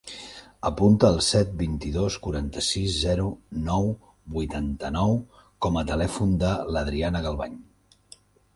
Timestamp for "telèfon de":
5.93-6.53